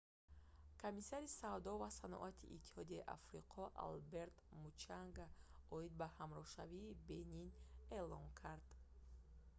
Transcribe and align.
комиссари 0.81 1.33
савдо 1.39 1.71
ва 1.81 1.89
саноати 1.99 2.51
иттиҳодияи 2.57 3.09
африқо 3.17 3.61
алберт 3.87 4.35
мучанга 4.61 5.27
оид 5.77 5.93
ба 5.99 6.07
ҳамроҳшавии 6.17 6.97
бенин 7.09 7.49
эълон 7.99 8.25
кард 8.41 8.67